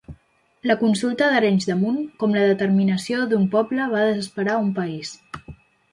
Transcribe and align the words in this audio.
La 0.69 0.75
consulta 0.83 1.27
d'Arenys 1.35 1.67
de 1.71 1.75
Munt, 1.83 2.01
com 2.23 2.33
la 2.37 2.47
determinació 2.53 3.27
d'un 3.35 3.47
poble 3.57 3.91
va 3.95 4.03
desesperar 4.11 4.57
un 4.67 4.73
país. 4.81 5.17